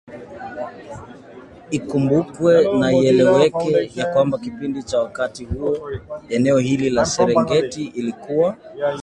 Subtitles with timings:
[1.71, 5.89] Ikumbukwe na ieleweke ya kwamba kipindi cha wakati huo
[6.29, 8.57] eneo hili la Serengeti ilikuwa